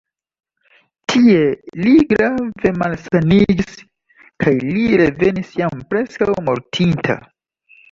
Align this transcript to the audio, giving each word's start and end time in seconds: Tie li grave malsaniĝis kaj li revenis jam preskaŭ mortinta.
Tie 1.11 1.35
li 1.87 1.91
grave 2.13 2.71
malsaniĝis 2.85 3.77
kaj 4.47 4.57
li 4.65 4.89
revenis 5.05 5.55
jam 5.63 5.87
preskaŭ 5.93 6.33
mortinta. 6.51 7.23